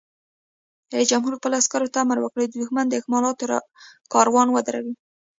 رئیس 0.93 1.07
جمهور 1.11 1.33
خپلو 1.37 1.57
عسکرو 1.61 1.91
ته 1.93 1.97
امر 2.03 2.17
وکړ؛ 2.21 2.39
د 2.47 2.53
دښمن 2.61 2.85
د 2.89 2.93
اکمالاتو 3.01 3.45
کاروان 4.13 4.47
ودروئ! 4.51 4.91